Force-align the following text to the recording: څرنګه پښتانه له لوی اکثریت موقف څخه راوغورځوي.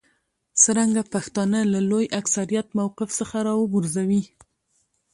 څرنګه 0.61 1.01
پښتانه 1.13 1.59
له 1.73 1.79
لوی 1.89 2.05
اکثریت 2.19 2.67
موقف 2.79 3.09
څخه 3.19 3.37
راوغورځوي. 3.47 4.23